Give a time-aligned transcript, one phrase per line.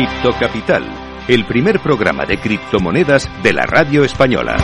[0.00, 0.82] Cripto Capital,
[1.28, 4.56] el primer programa de criptomonedas de la radio española.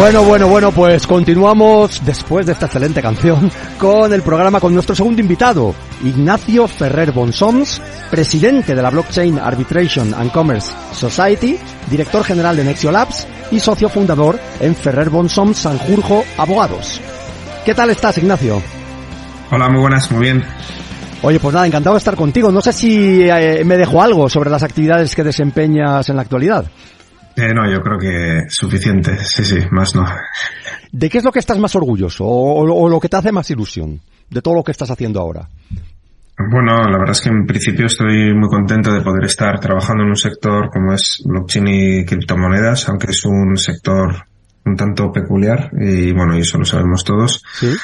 [0.00, 4.94] Bueno, bueno, bueno, pues continuamos después de esta excelente canción con el programa con nuestro
[4.94, 11.58] segundo invitado, Ignacio Ferrer Bonsoms, presidente de la Blockchain Arbitration and Commerce Society,
[11.90, 16.98] director general de Nexio Labs y socio fundador en Ferrer Bonsoms Sanjurjo Abogados.
[17.66, 18.62] ¿Qué tal estás, Ignacio?
[19.50, 20.42] Hola, muy buenas, muy bien.
[21.20, 22.50] Oye, pues nada, encantado de estar contigo.
[22.50, 26.64] No sé si eh, me dejo algo sobre las actividades que desempeñas en la actualidad.
[27.40, 29.16] Eh, no, yo creo que suficiente.
[29.18, 30.04] Sí, sí, más no.
[30.92, 33.50] ¿De qué es lo que estás más orgulloso o, o, lo que te hace más
[33.50, 35.48] ilusión de todo lo que estás haciendo ahora?
[36.50, 40.10] Bueno, la verdad es que en principio estoy muy contento de poder estar trabajando en
[40.10, 44.24] un sector como es blockchain y criptomonedas, aunque es un sector
[44.64, 47.42] un tanto peculiar y bueno, y eso lo sabemos todos.
[47.54, 47.74] Sí.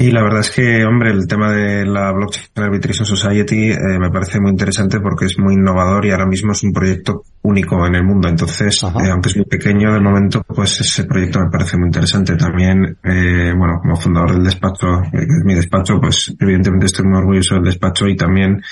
[0.00, 4.08] Y la verdad es que, hombre, el tema de la Blockchain Arbitration Society eh, me
[4.08, 7.96] parece muy interesante porque es muy innovador y ahora mismo es un proyecto único en
[7.96, 8.26] el mundo.
[8.26, 12.34] Entonces, eh, aunque es muy pequeño de momento, pues ese proyecto me parece muy interesante.
[12.36, 17.18] También, eh, bueno, como fundador del despacho, que es mi despacho, pues evidentemente estoy muy
[17.18, 18.62] orgulloso del despacho y también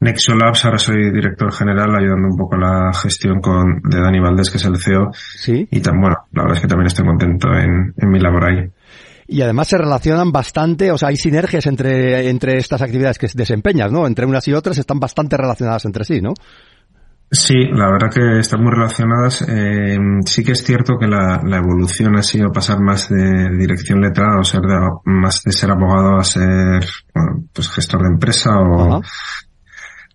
[0.00, 4.18] Nexo Labs, ahora soy director general, ayudando un poco a la gestión con, de Dani
[4.18, 5.10] Valdés, que es el CEO.
[5.12, 5.68] Sí.
[5.70, 8.70] Y tan, bueno, la verdad es que también estoy contento en, en mi labor ahí
[9.28, 13.92] y además se relacionan bastante, o sea, hay sinergias entre, entre estas actividades que desempeñas,
[13.92, 14.06] ¿no?
[14.06, 16.32] Entre unas y otras están bastante relacionadas entre sí, ¿no?
[17.30, 19.42] Sí, la verdad que están muy relacionadas.
[19.46, 24.00] Eh, sí que es cierto que la, la, evolución ha sido pasar más de dirección
[24.00, 28.58] letrada o ser de, más de ser abogado a ser bueno, pues gestor de empresa
[28.58, 29.02] o,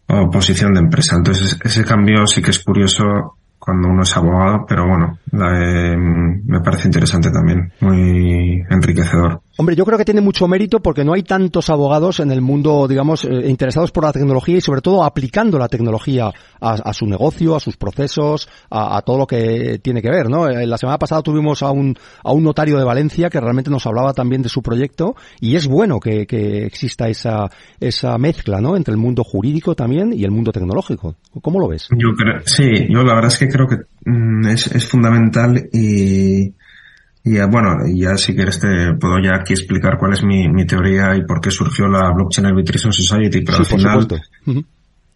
[0.08, 1.16] o posición de empresa.
[1.16, 6.60] Entonces ese cambio sí que es curioso cuando uno es abogado, pero bueno, eh, me
[6.60, 9.42] parece interesante también, muy enriquecedor.
[9.56, 12.88] Hombre, yo creo que tiene mucho mérito porque no hay tantos abogados en el mundo,
[12.88, 17.56] digamos, eh, interesados por la tecnología y sobre todo aplicando la tecnología a, su negocio,
[17.56, 20.50] a sus procesos, a, a, todo lo que tiene que ver, ¿no?
[20.50, 23.86] Eh, la semana pasada tuvimos a un, a un notario de Valencia que realmente nos
[23.86, 27.48] hablaba también de su proyecto y es bueno que, que exista esa,
[27.80, 28.76] esa mezcla, ¿no?
[28.76, 31.16] Entre el mundo jurídico también y el mundo tecnológico.
[31.44, 31.90] ¿Cómo lo ves?
[31.92, 33.76] Yo creo, sí, yo la verdad es que creo que
[34.10, 36.54] mm, es, es fundamental y
[37.24, 41.16] y bueno, ya si quieres te puedo ya aquí explicar cuál es mi, mi teoría
[41.16, 44.66] y por qué surgió la Blockchain Arbitration Society, pero sí, al final uh -huh.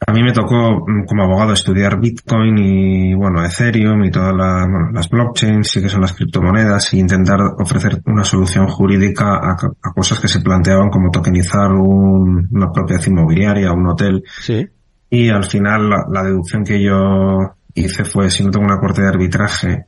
[0.07, 4.91] a mí me tocó como abogado estudiar Bitcoin y bueno, Ethereum y todas la, bueno,
[4.93, 9.93] las blockchains y que son las criptomonedas e intentar ofrecer una solución jurídica a, a
[9.93, 14.23] cosas que se planteaban como tokenizar un, una propiedad inmobiliaria, un hotel.
[14.39, 14.65] Sí.
[15.09, 19.01] Y al final la, la deducción que yo hice fue si no tengo una corte
[19.01, 19.85] de arbitraje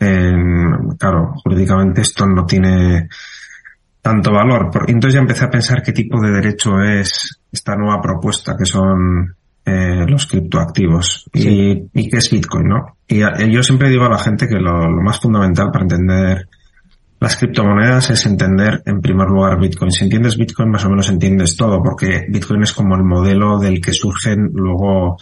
[0.00, 0.32] eh,
[0.98, 3.08] claro, jurídicamente esto no tiene
[4.00, 4.70] tanto valor.
[4.88, 9.36] Entonces ya empecé a pensar qué tipo de derecho es esta nueva propuesta que son
[9.64, 11.88] eh, los criptoactivos sí.
[11.94, 12.96] y, y qué es Bitcoin, ¿no?
[13.06, 16.48] Y a, yo siempre digo a la gente que lo, lo, más fundamental para entender
[17.20, 19.90] las criptomonedas es entender en primer lugar Bitcoin.
[19.90, 23.82] Si entiendes Bitcoin más o menos entiendes todo porque Bitcoin es como el modelo del
[23.82, 25.18] que surgen luego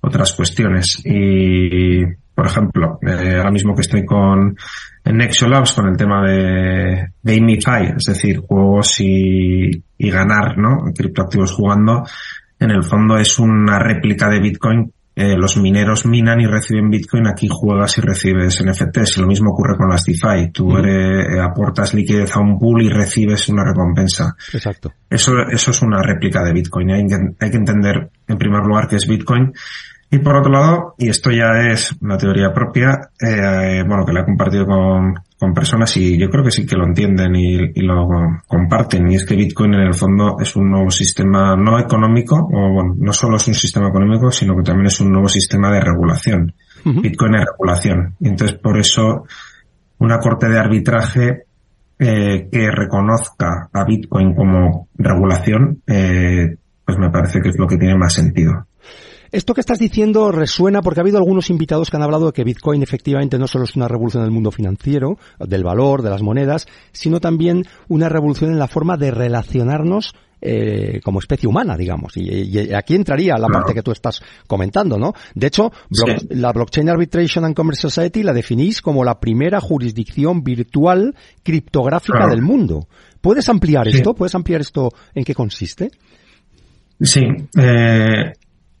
[0.00, 2.02] otras cuestiones y
[2.34, 4.56] por ejemplo, eh, ahora mismo que estoy con
[5.04, 10.92] en Nexo Labs con el tema de Gamify, es decir, juegos y, y ganar, ¿no?
[10.94, 12.04] Criptoactivos jugando,
[12.58, 14.92] en el fondo es una réplica de Bitcoin.
[15.14, 19.18] Eh, los mineros minan y reciben Bitcoin, aquí juegas y recibes NFTs.
[19.18, 20.52] Y lo mismo ocurre con las DeFi.
[20.52, 20.76] Tú mm.
[20.78, 24.34] eres, aportas liquidez a un pool y recibes una recompensa.
[24.54, 24.92] Exacto.
[25.10, 26.92] Eso, eso es una réplica de Bitcoin.
[26.92, 29.52] Hay que, hay que entender, en primer lugar, qué es Bitcoin
[30.14, 34.20] Y por otro lado, y esto ya es una teoría propia, eh, bueno, que la
[34.20, 37.80] he compartido con, con personas y yo creo que sí que lo entienden y, y,
[37.80, 38.06] lo
[38.46, 42.72] comparten, y es que Bitcoin en el fondo es un nuevo sistema no económico, o
[42.74, 45.80] bueno, no solo es un sistema económico, sino que también es un nuevo sistema de
[45.80, 46.52] regulación.
[46.84, 47.00] Uh -huh.
[47.00, 48.14] Bitcoin es regulación.
[48.20, 49.24] Y entonces por eso
[49.96, 51.44] una corte de arbitraje
[51.98, 56.54] eh, que reconozca a Bitcoin como regulación, eh,
[56.84, 58.66] pues me parece que es lo que tiene más sentido.
[59.32, 62.44] Esto que estás diciendo resuena porque ha habido algunos invitados que han hablado de que
[62.44, 66.66] Bitcoin efectivamente no solo es una revolución del mundo financiero, del valor, de las monedas,
[66.92, 72.16] sino también una revolución en la forma de relacionarnos eh, como especie humana, digamos.
[72.16, 73.52] Y, y, aquí entraría la claro.
[73.52, 75.14] parte que tú estás comentando, ¿no?
[75.34, 76.04] De hecho, sí.
[76.30, 82.32] la Blockchain Arbitration and Commerce Society la definís como la primera jurisdicción virtual criptográfica claro.
[82.32, 82.86] del mundo.
[83.20, 83.98] ¿Puedes ampliar sí.
[83.98, 84.14] esto?
[84.14, 85.90] ¿Puedes ampliar esto en qué consiste?
[87.00, 87.22] Sí.
[87.56, 88.32] Eh,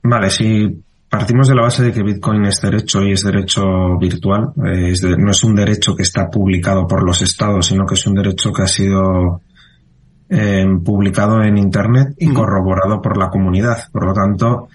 [0.02, 4.52] Vale, si partimos de la base de que Bitcoin es derecho y es derecho virtual,
[4.64, 7.94] eh, es de, no es un derecho que está publicado por los estados, sino que
[7.94, 9.40] es un derecho que ha sido
[10.28, 13.90] eh, publicado en Internet y corroborado por la comunidad.
[13.92, 14.68] Por lo tanto,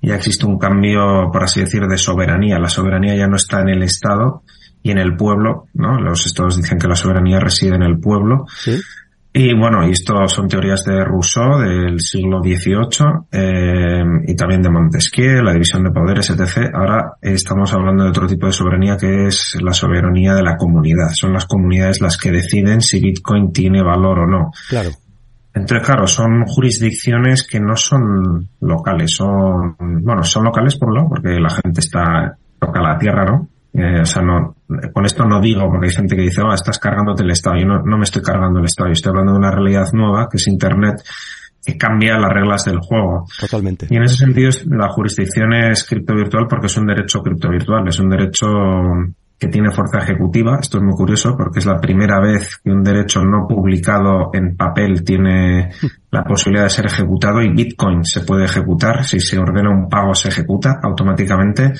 [0.00, 2.58] ya existe un cambio, por así decir, de soberanía.
[2.58, 4.42] La soberanía ya no está en el Estado
[4.82, 6.00] y en el pueblo, ¿no?
[6.00, 8.46] Los estados dicen que la soberanía reside en el pueblo.
[8.56, 8.80] ¿Sí?
[9.32, 14.70] Y bueno, y esto son teorías de Rousseau del siglo XVIII eh, y también de
[14.70, 16.70] Montesquieu, la división de poderes, etc.
[16.74, 21.10] Ahora estamos hablando de otro tipo de soberanía que es la soberanía de la comunidad.
[21.12, 24.50] Son las comunidades las que deciden si Bitcoin tiene valor o no.
[24.68, 24.90] Claro.
[25.54, 31.08] Entonces, claro, son jurisdicciones que no son locales, son, bueno, son locales por un lado,
[31.08, 33.48] porque la gente está, toca la tierra, ¿no?
[33.72, 34.56] Eh, o sea, no,
[34.92, 37.56] con esto no digo, porque hay gente que dice, oh, estás cargándote el Estado.
[37.58, 40.28] Yo no, no me estoy cargando el Estado, yo estoy hablando de una realidad nueva,
[40.28, 41.02] que es Internet,
[41.64, 43.26] que cambia las reglas del juego.
[43.38, 43.86] Totalmente.
[43.90, 48.08] Y en ese sentido, la jurisdicción es criptovirtual porque es un derecho criptovirtual, es un
[48.08, 48.46] derecho
[49.38, 50.58] que tiene fuerza ejecutiva.
[50.60, 54.54] Esto es muy curioso porque es la primera vez que un derecho no publicado en
[54.54, 55.70] papel tiene
[56.10, 59.04] la posibilidad de ser ejecutado y Bitcoin se puede ejecutar.
[59.04, 61.72] Si se ordena un pago, se ejecuta automáticamente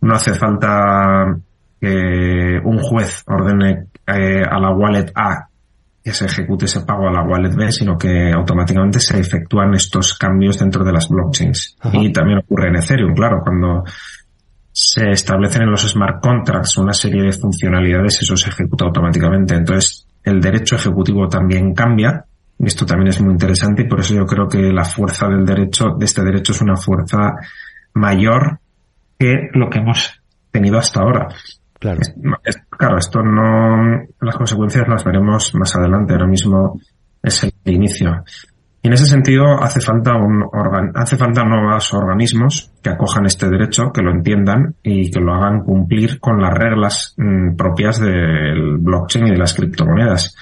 [0.00, 1.36] no hace falta
[1.80, 5.48] que un juez ordene eh, a la wallet A
[6.02, 10.16] que se ejecute ese pago a la wallet B, sino que automáticamente se efectúan estos
[10.16, 11.76] cambios dentro de las blockchains.
[11.80, 11.98] Ajá.
[11.98, 13.84] Y también ocurre en Ethereum, claro, cuando
[14.72, 19.56] se establecen en los smart contracts una serie de funcionalidades, eso se ejecuta automáticamente.
[19.56, 22.24] Entonces, el derecho ejecutivo también cambia.
[22.58, 25.44] Y esto también es muy interesante y por eso yo creo que la fuerza del
[25.44, 27.34] derecho, de este derecho es una fuerza
[27.94, 28.60] mayor
[29.18, 30.20] que lo que hemos
[30.50, 31.28] tenido hasta ahora.
[31.78, 32.00] Claro.
[32.00, 36.14] Es, es, claro, esto no, las consecuencias las veremos más adelante.
[36.14, 36.80] Ahora mismo
[37.22, 38.24] es el inicio.
[38.80, 43.48] Y en ese sentido hace falta un organ, hace falta nuevos organismos que acojan este
[43.48, 48.78] derecho, que lo entiendan y que lo hagan cumplir con las reglas mmm, propias del
[48.78, 50.36] blockchain y de las criptomonedas.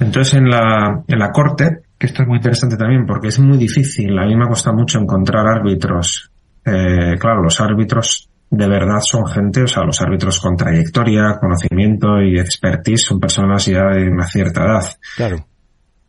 [0.00, 3.58] Entonces en la, en la corte, que esto es muy interesante también porque es muy
[3.58, 6.30] difícil, a mí me cuesta mucho encontrar árbitros
[6.66, 12.20] eh, claro, los árbitros de verdad son gente, o sea, los árbitros con trayectoria, conocimiento
[12.20, 14.84] y expertise son personas ya de una cierta edad.
[15.16, 15.46] Claro.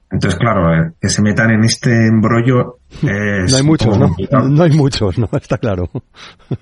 [0.09, 4.15] Entonces, claro, eh, que se metan en este embrollo es No hay muchos, ¿no?
[4.49, 5.29] No hay muchos, ¿no?
[5.33, 5.89] Está claro.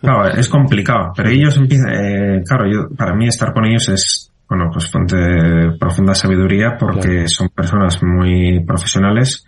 [0.01, 1.11] Claro, es complicado.
[1.15, 5.15] Pero ellos empiezan, eh, claro, yo, para mí estar con ellos es, bueno, pues fuente
[5.15, 7.27] de profunda sabiduría porque claro.
[7.27, 9.45] son personas muy profesionales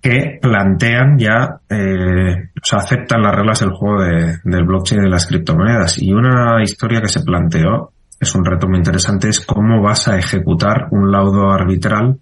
[0.00, 5.08] que plantean ya, eh, o sea, aceptan las reglas del juego de, del blockchain de
[5.08, 6.00] las criptomonedas.
[6.00, 10.16] Y una historia que se planteó, es un reto muy interesante, es cómo vas a
[10.16, 12.18] ejecutar un laudo arbitral,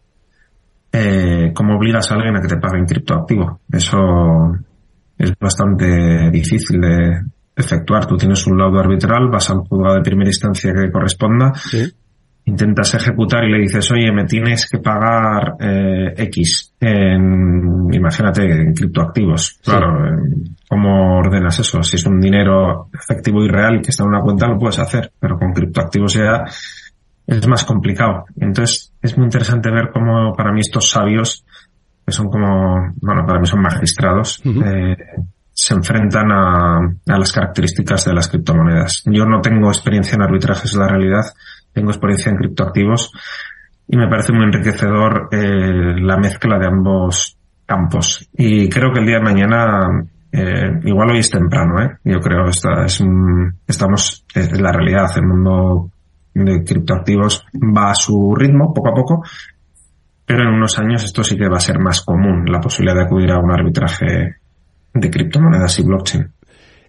[0.93, 3.61] eh, cómo obligas a alguien a que te pague en criptoactivo.
[3.71, 4.57] Eso
[5.19, 7.21] es bastante difícil de
[7.55, 8.07] efectuar.
[8.07, 11.93] Tú tienes un laudo arbitral, vas al juzgado de primera instancia que corresponda, ¿Sí?
[12.47, 18.73] Intentas ejecutar y le dices, oye, me tienes que pagar eh, X en, imagínate, en
[18.73, 19.59] criptoactivos.
[19.61, 19.71] Sí.
[19.71, 19.99] Claro,
[20.69, 21.83] ¿cómo ordenas eso?
[21.83, 25.11] Si es un dinero efectivo y real que está en una cuenta, lo puedes hacer,
[25.19, 26.45] pero con criptoactivos ya
[27.27, 28.27] es más complicado.
[28.41, 31.45] Entonces, es muy interesante ver cómo para mí estos sabios,
[32.07, 34.93] que son como, bueno, para mí son magistrados, uh -huh.
[34.93, 34.97] eh,
[35.53, 39.03] se enfrentan a, a las características de las criptomonedas.
[39.07, 41.25] Yo no tengo experiencia en arbitrajes de la realidad,
[41.77, 43.13] tengo experiencia en criptoactivos
[43.87, 48.27] y me parece muy enriquecedor eh, la mezcla de ambos campos.
[48.33, 49.87] Y creo que el día de mañana,
[50.33, 51.99] eh, igual hoy es temprano, ¿eh?
[52.03, 53.05] yo creo esta es
[53.69, 55.91] estamos, es la realidad, el mundo
[56.33, 59.23] de criptoactivos va a su ritmo, poco a poco,
[60.25, 63.05] pero en unos años esto sí que va a ser más común, la posibilidad de
[63.05, 64.37] acudir a un arbitraje
[64.95, 66.36] de criptomonedas y blockchain.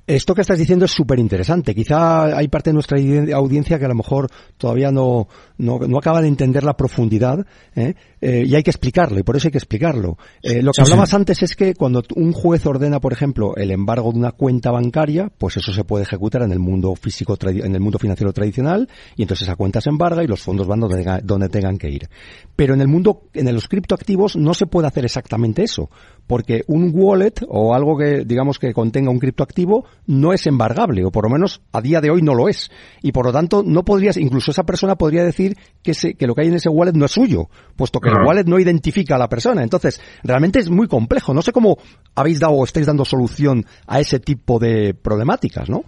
[0.07, 1.75] Esto que estás diciendo es súper interesante.
[1.75, 2.97] Quizá hay parte de nuestra
[3.35, 7.45] audiencia que a lo mejor todavía no, no, no acaba de entender la profundidad
[7.75, 7.93] ¿eh?
[8.21, 10.17] Eh, y hay que explicarlo y por eso hay que explicarlo.
[10.41, 14.13] Eh, lo que hablabas antes es que cuando un juez ordena, por ejemplo, el embargo
[14.13, 17.81] de una cuenta bancaria, pues eso se puede ejecutar en el mundo físico, en el
[17.81, 18.87] mundo financiero tradicional
[19.17, 22.09] y entonces esa cuenta se embarga y los fondos van donde, donde tengan que ir.
[22.55, 25.89] Pero en el mundo, en los criptoactivos no se puede hacer exactamente eso
[26.27, 31.11] porque un wallet o algo que digamos que contenga un criptoactivo no es embargable o
[31.11, 32.69] por lo menos a día de hoy no lo es.
[33.01, 36.41] Y por lo tanto no podrías incluso esa persona podría decir que, que lo que
[36.41, 39.29] hay en ese wallet no es suyo puesto que el wallet no identifica a la
[39.29, 39.63] persona.
[39.63, 41.33] Entonces realmente es muy complejo.
[41.33, 41.77] No sé cómo
[42.15, 45.83] habéis dado o estáis dando solución a ese tipo de problemáticas no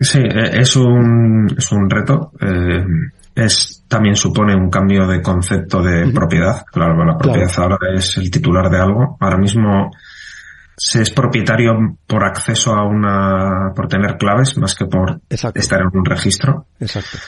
[0.00, 2.84] sí e, es un es un reto eh,
[3.34, 6.64] es también supone un cambio de concepto de propiedad.
[6.72, 9.16] Claro, la propiedad ahora es el titular de algo.
[9.20, 9.90] Ahora mismo
[10.76, 15.90] se es propietario por acceso a una, por tener claves más que por estar en
[15.92, 16.66] un registro.
[16.80, 17.18] Exacto.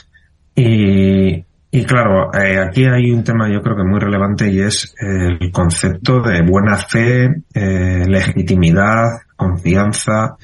[0.55, 4.95] Y, y claro, eh, aquí hay un tema yo creo que muy relevante y es
[4.99, 10.37] el concepto de buena fe, eh, legitimidad, confianza,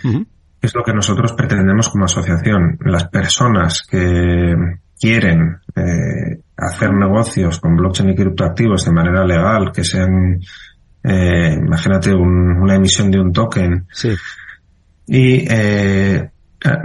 [0.62, 2.77] es lo que nosotros pretendemos como asociación.
[2.86, 4.53] Las personas que,
[5.03, 10.39] quieren eh, hacer negocios con blockchain y criptoactivos de manera legal, que sean,
[11.03, 13.86] eh, imagínate, una emisión de un token.
[13.91, 14.15] Sí.
[15.07, 16.29] Y eh,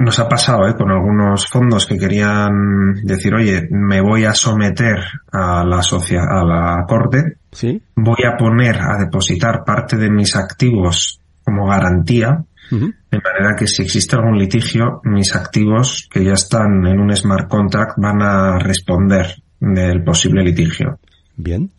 [0.00, 4.96] nos ha pasado eh, con algunos fondos que querían decir, oye, me voy a someter
[5.30, 7.80] a la, socia a la corte, ¿Sí?
[7.94, 13.82] voy a poner a depositar parte de mis activos como garantía de manera que si
[13.82, 19.42] existe algún litigio, mis activos que ya están en un smart contract van a responder
[19.60, 20.98] del posible litigio.
[21.36, 21.70] Bien.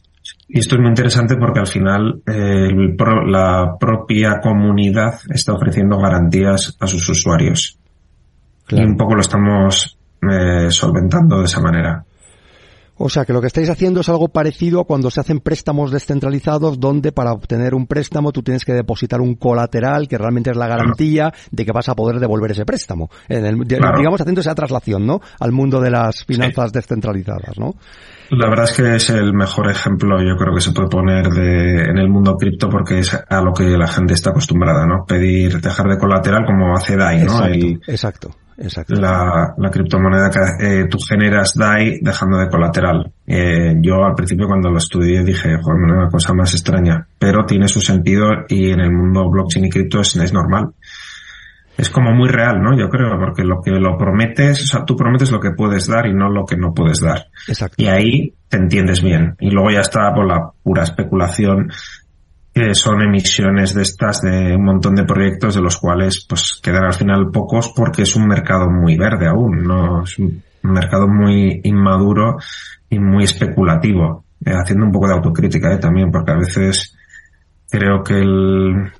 [0.47, 6.87] Y esto es muy interesante porque al final la propia comunidad está ofreciendo garantías a
[6.87, 7.77] sus usuarios.
[8.69, 12.03] Y un poco lo estamos eh, solventando de esa manera.
[13.01, 15.89] O sea que lo que estáis haciendo es algo parecido a cuando se hacen préstamos
[15.89, 20.57] descentralizados donde para obtener un préstamo tú tienes que depositar un colateral que realmente es
[20.57, 23.09] la garantía de que vas a poder devolver ese préstamo.
[23.29, 25.21] Digamos haciendo esa traslación, ¿no?
[25.39, 27.75] Al mundo de las finanzas descentralizadas, ¿no?
[28.31, 31.83] La verdad es que es el mejor ejemplo, yo creo que se puede poner de,
[31.83, 35.05] en el mundo cripto porque es a lo que la gente está acostumbrada, ¿no?
[35.07, 37.45] Pedir, dejar de colateral como hace DAI, ¿no?
[37.45, 37.67] exacto.
[37.87, 38.48] Exacto.
[38.89, 43.11] La, la criptomoneda que eh, tú generas DAI dejando de colateral.
[43.25, 47.67] Eh, yo al principio cuando lo estudié dije, joder, una cosa más extraña, pero tiene
[47.69, 50.73] su sentido y en el mundo blockchain y cripto es, es normal.
[51.77, 52.77] Es como muy real, ¿no?
[52.77, 56.07] Yo creo, porque lo que lo prometes, o sea, tú prometes lo que puedes dar
[56.07, 57.27] y no lo que no puedes dar.
[57.47, 57.81] Exacto.
[57.81, 59.35] Y ahí te entiendes bien.
[59.39, 61.71] Y luego ya está por la pura especulación
[62.59, 66.83] que son emisiones de estas de un montón de proyectos de los cuales pues quedan
[66.83, 71.61] al final pocos porque es un mercado muy verde aún, no es un mercado muy
[71.63, 72.37] inmaduro
[72.89, 76.97] y muy especulativo, eh, haciendo un poco de autocrítica eh, también porque a veces
[77.69, 78.91] creo que el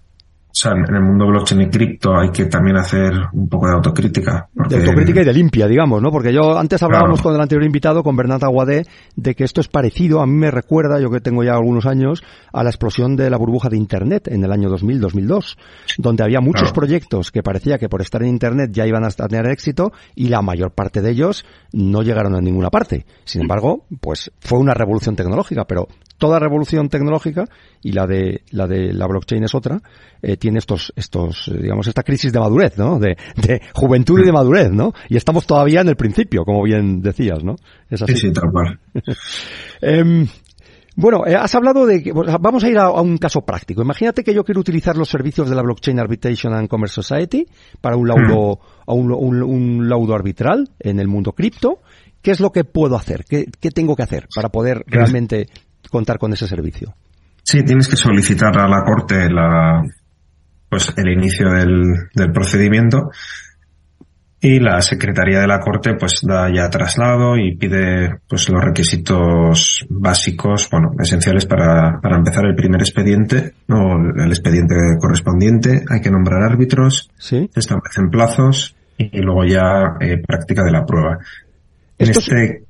[0.50, 3.74] o sea, en el mundo blockchain y cripto hay que también hacer un poco de
[3.74, 4.50] autocrítica.
[4.68, 6.12] De autocrítica y de limpia, digamos, ¿no?
[6.12, 9.68] Porque yo antes hablábamos con el anterior invitado, con Bernat Aguadé, de que esto es
[9.68, 13.30] parecido, a mí me recuerda, yo que tengo ya algunos años, a la explosión de
[13.30, 15.56] la burbuja de Internet en el año 2000-2002,
[16.00, 19.46] donde había muchos proyectos que parecía que por estar en Internet ya iban a tener
[19.52, 23.06] éxito y la mayor parte de ellos no llegaron a ninguna parte.
[23.24, 25.88] Sin embargo, pues fue una revolución tecnológica, pero
[26.20, 27.46] toda revolución tecnológica
[27.82, 29.82] y la de la de la blockchain es otra
[30.22, 34.26] eh, tiene estos estos eh, digamos esta crisis de madurez no de, de, juventud y
[34.26, 37.56] de madurez no y estamos todavía en el principio como bien decías no
[37.90, 38.34] es así sí, sí
[39.82, 40.28] eh,
[41.02, 43.82] bueno, eh, has hablado de que vamos a ir a, un caso práctico.
[43.82, 47.46] Imagínate que yo quiero utilizar los servicios de la Blockchain Arbitration and Commerce Society
[47.80, 48.94] para un laudo, mm.
[48.94, 51.80] un, un, un laudo arbitral en el mundo cripto.
[52.22, 53.24] ¿Qué es lo que puedo hacer?
[53.24, 55.48] ¿Qué, ¿Qué, tengo que hacer para poder realmente
[55.90, 56.94] contar con ese servicio.
[57.44, 59.84] Sí, tienes que solicitar a la Corte la,
[60.70, 63.10] pues, el inicio del, del procedimiento
[64.42, 69.86] y la Secretaría de la Corte pues da ya traslado y pide pues los requisitos
[69.90, 75.84] básicos, bueno, esenciales para, para empezar el primer expediente o el expediente correspondiente.
[75.90, 77.50] Hay que nombrar árbitros, ¿Sí?
[77.54, 81.18] establecen plazos y, luego ya eh, práctica de la prueba.
[81.98, 82.64] En este,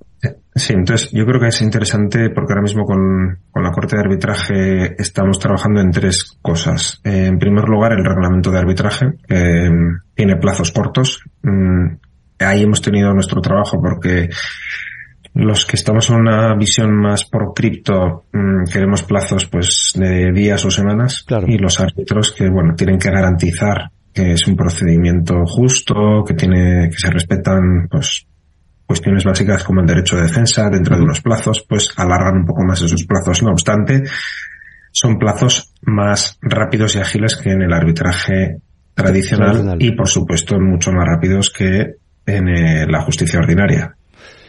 [0.53, 4.01] Sí, entonces yo creo que es interesante porque ahora mismo con, con la Corte de
[4.01, 6.99] Arbitraje estamos trabajando en tres cosas.
[7.03, 9.69] en primer lugar, el reglamento de arbitraje eh,
[10.13, 11.23] tiene plazos cortos.
[11.43, 11.95] Mm,
[12.39, 14.29] ahí hemos tenido nuestro trabajo porque
[15.35, 20.65] los que estamos en una visión más por cripto mm, queremos plazos pues de días
[20.65, 21.45] o semanas claro.
[21.47, 26.89] y los árbitros que bueno tienen que garantizar que es un procedimiento justo, que tiene,
[26.89, 28.27] que se respetan, pues,
[28.89, 32.63] cuestiones básicas como el derecho de defensa dentro de unos plazos, pues alargan un poco
[32.63, 33.43] más esos plazos.
[33.43, 34.01] No obstante,
[34.91, 38.57] son plazos más rápidos y ágiles que en el arbitraje
[38.95, 43.95] tradicional, y por supuesto mucho más rápidos que en eh, la justicia ordinaria.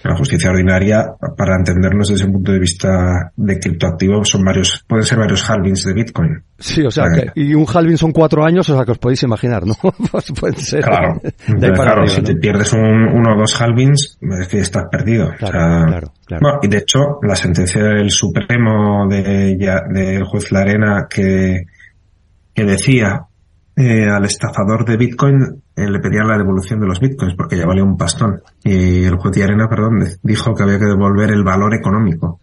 [0.02, 1.04] La justicia ordinaria,
[1.36, 5.84] para entendernos desde un punto de vista de criptoactivo, son varios, pueden ser varios halvings
[5.84, 6.42] de Bitcoin.
[6.58, 9.22] Sí, o sea, que, y un halving son cuatro años, o sea, que os podéis
[9.22, 9.74] imaginar, ¿no?
[10.10, 10.84] pues pueden ser.
[10.84, 11.20] Claro,
[11.58, 15.30] claro si te pierdes un, uno o dos halvings, es que estás perdido.
[15.38, 16.40] Claro, claro, claro.
[16.42, 21.66] Bueno, y de hecho, la sentencia del Supremo de, ya, del juez Larena que,
[22.54, 23.26] que decía
[23.76, 27.84] eh, al estafador de Bitcoin le pedían la devolución de los Bitcoins porque ya valía
[27.84, 28.42] un pastón.
[28.64, 32.40] Y el juez de Arena, perdón, dijo que había que devolver el valor económico.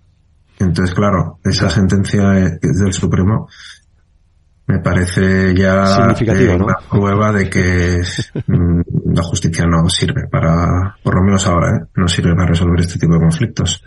[0.60, 3.48] Entonces, claro, esa sentencia del Supremo
[4.68, 8.02] me parece ya eh, una prueba de que
[8.48, 8.82] mm,
[9.14, 11.86] la justicia no sirve para, por lo menos ahora, ¿eh?
[11.96, 13.82] no sirve para resolver este tipo de conflictos.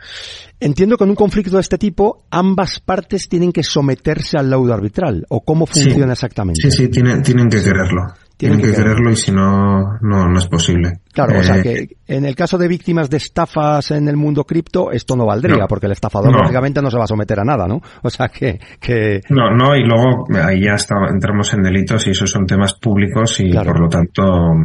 [0.58, 4.72] Entiendo que en un conflicto de este tipo ambas partes tienen que someterse al laudo
[4.72, 6.70] arbitral, ¿o cómo funciona exactamente?
[6.70, 8.14] Sí, sí, tienen, tienen que quererlo.
[8.40, 11.00] Tienen, que, quererlo y si no, no, no es posible.
[11.12, 14.44] Claro, o sea eh, que en el caso de víctimas de estafas en el mundo
[14.44, 17.66] cripto, esto no valdría, porque el estafador lógicamente no se va a someter a nada,
[17.66, 17.82] ¿no?
[18.02, 19.20] O sea que, que...
[19.28, 23.38] No, no, y luego ahí ya está, entramos en delitos y esos son temas públicos
[23.40, 24.22] y por lo tanto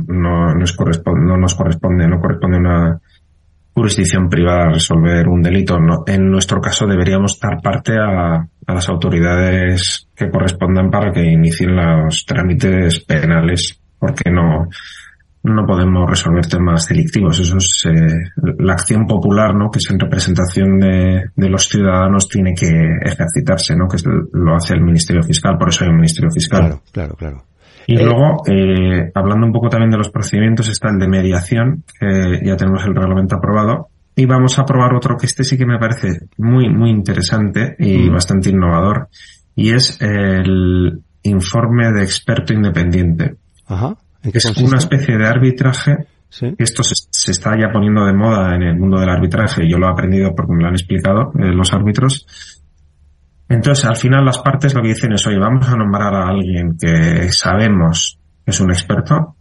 [0.07, 3.01] no, nos corresponde, no nos corresponde, no corresponde una
[3.75, 5.77] jurisdicción privada resolver un delito.
[6.07, 11.75] en nuestro caso deberíamos dar parte a, a, las autoridades que correspondan para que inicien
[11.75, 14.69] los trámites penales, porque no,
[15.43, 17.37] no podemos resolver temas delictivos.
[17.39, 19.69] Eso es eh, la acción popular, ¿no?
[19.69, 22.71] Que es en representación de, de, los ciudadanos tiene que
[23.03, 23.89] ejercitarse, ¿no?
[23.89, 23.97] Que
[24.33, 25.57] lo hace el Ministerio Fiscal.
[25.57, 26.61] Por eso hay un Ministerio Fiscal.
[26.61, 27.43] Claro, claro, claro.
[27.87, 31.83] Y eh, luego, eh, hablando un poco también de los procedimientos, está el de mediación,
[31.99, 33.89] que ya tenemos el reglamento aprobado.
[34.15, 38.09] Y vamos a probar otro que este sí que me parece muy, muy interesante y
[38.09, 38.13] mm.
[38.13, 39.09] bastante innovador.
[39.55, 43.35] Y es el informe de experto independiente.
[43.67, 43.95] Ajá.
[44.23, 46.07] Es una especie de arbitraje.
[46.57, 49.67] Esto se, está ya poniendo de moda en el mundo del arbitraje.
[49.69, 52.25] Yo lo he aprendido porque me lo han explicado eh, los árbitros
[53.47, 56.75] entonces, al final las partes lo que dicen es, oye, vamos a nombrar a alguien
[56.77, 59.35] que sabemos que es un experto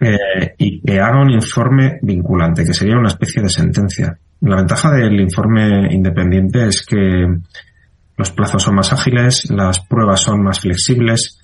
[0.00, 4.18] eh, y que haga un informe vinculante, que sería una especie de sentencia.
[4.40, 7.26] La ventaja del informe independiente es que
[8.16, 11.38] los plazos son más ágiles, las pruebas son más flexibles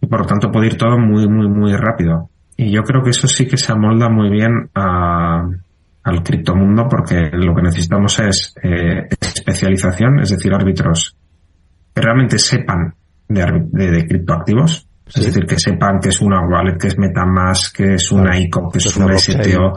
[0.00, 2.30] y por lo tanto puede ir todo muy, muy, muy rápido.
[2.56, 5.46] Y yo creo que eso sí que se amolda muy bien a,
[6.02, 11.16] al criptomundo porque lo que necesitamos es eh, especialización, es decir, árbitros
[12.00, 12.94] que realmente sepan
[13.28, 17.94] de, de, criptoactivos, es decir, que sepan que es una wallet, que es Metamask, que
[17.94, 19.72] es una ICO, que es una STO,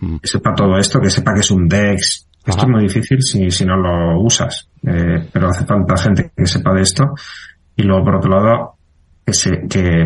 [0.00, 0.16] mm.
[0.18, 2.28] que sepa todo esto, que sepa que es un DEX.
[2.44, 6.46] Esto es muy difícil si, si no lo usas, eh, pero hace falta gente que
[6.46, 7.14] sepa de esto.
[7.76, 8.74] Y luego, por otro lado,
[9.24, 10.04] que, se, que,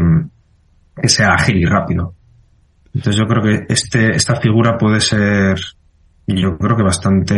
[1.00, 2.14] que sea ágil y rápido.
[2.94, 5.58] Entonces yo creo que este, esta figura puede ser,
[6.26, 7.34] yo creo que bastante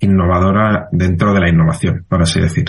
[0.00, 2.66] innovadora dentro de la innovación, por así decir.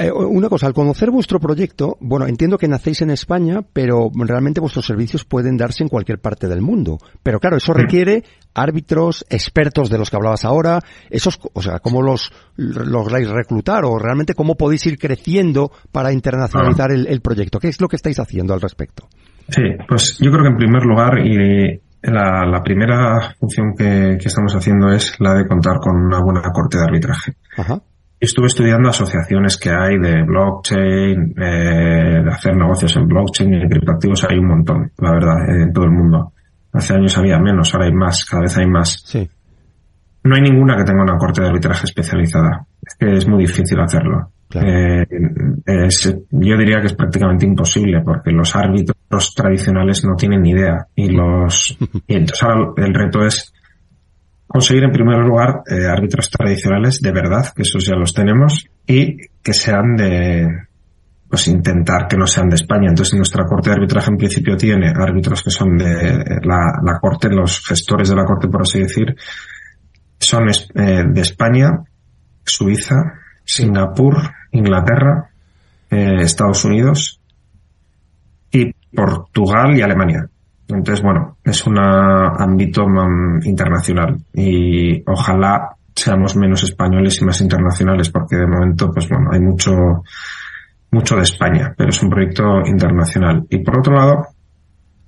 [0.00, 4.58] Eh, una cosa, al conocer vuestro proyecto, bueno, entiendo que nacéis en España, pero realmente
[4.58, 6.96] vuestros servicios pueden darse en cualquier parte del mundo.
[7.22, 12.00] Pero claro, eso requiere árbitros, expertos de los que hablabas ahora, esos, o sea, ¿cómo
[12.00, 17.58] los lográis reclutar o realmente cómo podéis ir creciendo para internacionalizar el, proyecto?
[17.58, 19.06] ¿Qué es lo que estáis haciendo al respecto?
[19.50, 24.54] Sí, pues yo creo que en primer lugar y la, primera función que, que, estamos
[24.54, 27.34] haciendo es la de contar con una buena corte de arbitraje.
[27.58, 27.82] Ajá.
[28.20, 33.68] Estuve estudiando asociaciones que hay de blockchain, eh, de hacer negocios en blockchain y en
[33.68, 36.32] criptoactivos hay un montón, la verdad, en todo el mundo.
[36.72, 39.02] Hace años había menos, ahora hay más, cada vez hay más.
[39.06, 39.26] Sí.
[40.24, 42.66] No hay ninguna que tenga una corte de arbitraje especializada.
[42.86, 44.30] Es que es muy difícil hacerlo.
[44.52, 45.06] Eh,
[46.30, 51.08] yo diría que es prácticamente imposible porque los árbitros tradicionales no tienen ni idea y
[51.08, 53.52] los y entonces ahora el reto es
[54.52, 59.16] conseguir en primer lugar eh, árbitros tradicionales de verdad, que esos ya los tenemos, y
[59.40, 60.48] que sean de,
[61.28, 62.88] pues intentar que no sean de España.
[62.88, 67.28] Entonces nuestra corte de arbitraje en principio tiene árbitros que son de la, la corte,
[67.28, 69.14] los gestores de la corte por así decir,
[70.18, 71.84] son eh, de España,
[72.44, 72.96] Suiza,
[73.44, 74.16] Singapur,
[74.50, 75.30] Inglaterra,
[75.90, 77.20] eh, Estados Unidos
[78.50, 80.28] y Portugal y Alemania.
[80.70, 82.86] Entonces, bueno, es un ámbito
[83.44, 89.40] internacional y ojalá seamos menos españoles y más internacionales porque de momento, pues bueno, hay
[89.40, 89.72] mucho,
[90.90, 93.46] mucho de España, pero es un proyecto internacional.
[93.50, 94.26] Y por otro lado,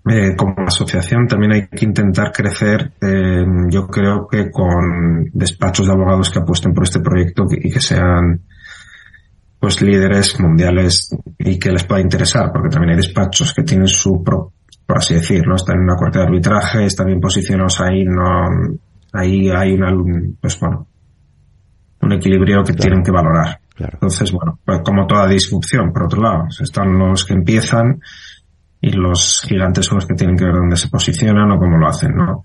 [0.08, 5.92] eh, como asociación también hay que intentar crecer, eh, yo creo que con despachos de
[5.92, 8.42] abogados que apuesten por este proyecto y que sean
[9.60, 14.20] pues líderes mundiales y que les pueda interesar, porque también hay despachos que tienen su
[14.24, 14.52] pro,
[14.92, 18.44] por así decirlo, están en una corte de arbitraje, están bien posicionados ahí, no,
[19.14, 19.90] ahí hay una,
[20.38, 20.86] pues bueno,
[22.02, 23.58] un equilibrio que tienen que valorar.
[23.78, 28.02] Entonces, bueno, pues como toda disrupción, por otro lado, están los que empiezan
[28.82, 31.88] y los gigantes son los que tienen que ver dónde se posicionan o cómo lo
[31.88, 32.44] hacen, ¿no?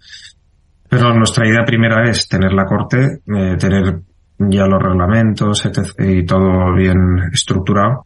[0.87, 4.03] Pero nuestra idea primera es tener la corte, eh, tener
[4.39, 5.79] ya los reglamentos, etc.
[5.99, 8.05] y todo bien estructurado.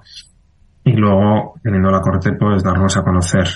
[0.83, 3.47] Y luego, teniendo la corte, pues darnos a conocer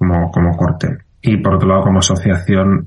[0.00, 0.88] como, como corte.
[1.20, 2.86] Y por otro lado, como asociación,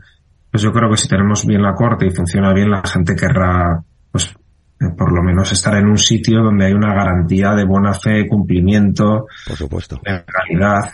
[0.49, 3.83] pues yo creo que si tenemos bien la corte y funciona bien, la gente querrá,
[4.11, 4.35] pues,
[4.79, 8.27] eh, por lo menos estar en un sitio donde hay una garantía de buena fe,
[8.27, 10.91] cumplimiento, por supuesto, legalidad.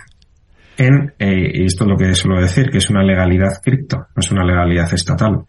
[0.77, 4.19] En, eh, y esto es lo que suelo decir, que es una legalidad cripto, no
[4.19, 5.45] es una legalidad estatal.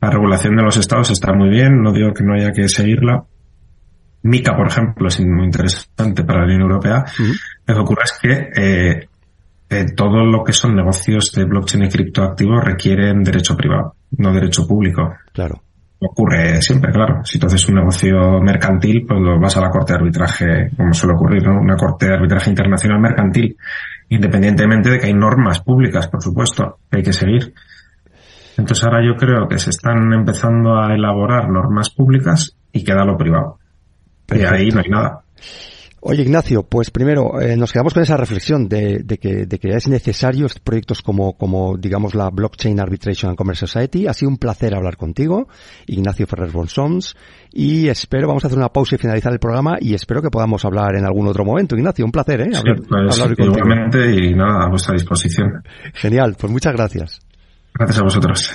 [0.00, 3.24] La regulación de los estados está muy bien, no digo que no haya que seguirla.
[4.22, 7.04] MICA, por ejemplo, es muy interesante para la Unión Europea.
[7.66, 9.08] Lo que ocurre es que eh,
[9.70, 14.66] eh, todo lo que son negocios de blockchain y criptoactivos requieren derecho privado, no derecho
[14.66, 15.14] público.
[15.32, 15.62] Claro.
[15.98, 17.24] Ocurre siempre, claro.
[17.24, 20.92] Si tú haces un negocio mercantil, pues lo vas a la corte de arbitraje, como
[20.92, 21.58] suele ocurrir, ¿no?
[21.58, 23.56] Una corte de arbitraje internacional mercantil,
[24.10, 27.54] independientemente de que hay normas públicas, por supuesto, que hay que seguir.
[28.58, 33.16] Entonces ahora yo creo que se están empezando a elaborar normas públicas y queda lo
[33.16, 33.58] privado.
[34.32, 35.22] Y ahí no hay nada.
[36.06, 41.00] Oye, Ignacio, pues primero eh, nos quedamos con esa reflexión de, que, es necesario proyectos
[41.00, 44.06] como, como, digamos, la Blockchain Arbitration and Commerce Society.
[44.06, 45.48] Ha sido un placer hablar contigo,
[45.86, 47.16] Ignacio Ferrer Bonsons,
[47.50, 50.62] y espero, vamos a hacer una pausa y finalizar el programa, y espero que podamos
[50.66, 51.74] hablar en algún otro momento.
[51.74, 52.50] Ignacio, un placer, ¿eh?
[52.54, 55.62] Hablar, pues, igualmente, y nada, a vuestra disposición.
[55.94, 57.20] Genial, pues muchas gracias.
[57.72, 58.54] Gracias a vosotros.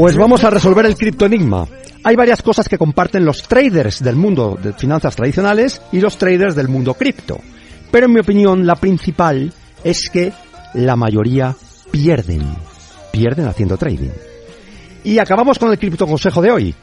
[0.00, 1.66] Pues vamos a resolver el criptoenigma.
[2.04, 6.54] Hay varias cosas que comparten los traders del mundo de finanzas tradicionales y los traders
[6.54, 7.38] del mundo cripto.
[7.90, 9.52] Pero en mi opinión, la principal
[9.84, 10.32] es que
[10.72, 11.54] la mayoría
[11.90, 12.40] pierden.
[13.12, 14.08] Pierden haciendo trading.
[15.04, 16.74] Y acabamos con el cripto consejo de hoy.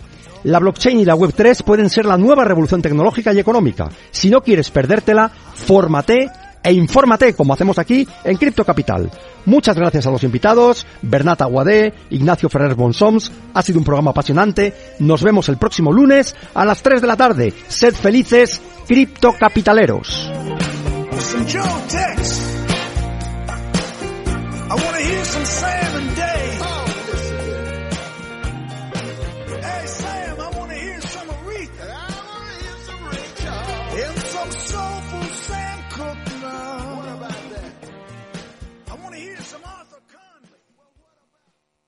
[0.44, 3.90] La blockchain y la Web3 pueden ser la nueva revolución tecnológica y económica.
[4.12, 6.30] Si no quieres perdértela, fórmate
[6.68, 9.10] e infórmate, como hacemos aquí en Cripto Capital.
[9.46, 13.32] Muchas gracias a los invitados, Bernat Aguadé, Ignacio Ferrer Bonsoms.
[13.54, 14.74] Ha sido un programa apasionante.
[15.00, 17.54] Nos vemos el próximo lunes a las 3 de la tarde.
[17.70, 20.30] Sed felices, criptocapitaleros.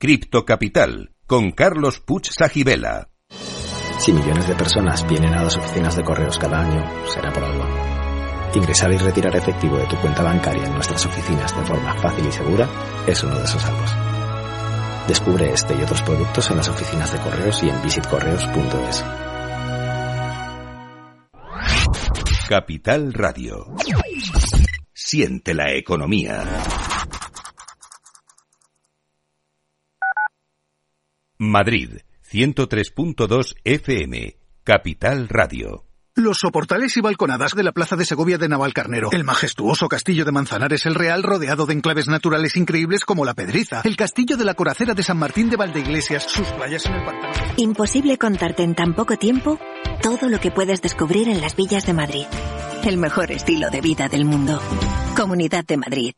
[0.01, 3.09] Cripto Capital con Carlos Puch Sajibela.
[3.99, 7.65] Si millones de personas vienen a las oficinas de correos cada año, será por algo.
[8.55, 12.31] Ingresar y retirar efectivo de tu cuenta bancaria en nuestras oficinas de forma fácil y
[12.31, 12.69] segura
[13.05, 13.91] es uno de esos algos.
[15.05, 19.03] Descubre este y otros productos en las oficinas de correos y en visitcorreos.es.
[22.47, 23.75] Capital Radio.
[24.93, 26.45] Siente la economía.
[31.41, 35.85] Madrid, 103.2 FM, Capital Radio.
[36.13, 40.33] Los soportales y balconadas de la Plaza de Segovia de Navalcarnero, el majestuoso castillo de
[40.33, 44.53] Manzanares el Real rodeado de enclaves naturales increíbles como la Pedriza, el castillo de la
[44.53, 47.33] Coracera de San Martín de Valdeiglesias, sus playas en el pantano.
[47.55, 49.57] Imposible contarte en tan poco tiempo
[50.01, 52.25] todo lo que puedes descubrir en las villas de Madrid.
[52.83, 54.59] El mejor estilo de vida del mundo.
[55.15, 56.11] Comunidad de Madrid.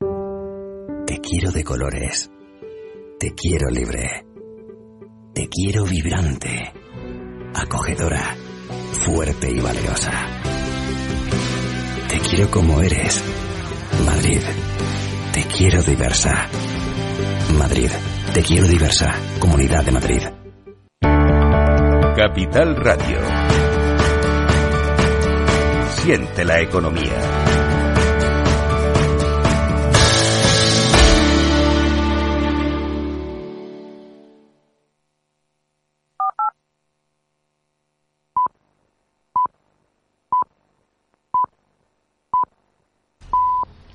[1.06, 2.32] Te quiero de colores.
[3.20, 4.31] Te quiero libre.
[5.54, 6.72] Quiero vibrante,
[7.54, 8.38] acogedora,
[9.04, 10.14] fuerte y valiosa.
[12.08, 13.22] Te quiero como eres.
[14.06, 14.40] Madrid.
[15.34, 16.48] Te quiero diversa.
[17.60, 17.90] Madrid.
[18.34, 19.14] Te quiero diversa.
[19.40, 20.22] Comunidad de Madrid.
[22.16, 23.20] Capital Radio.
[26.02, 27.61] Siente la economía.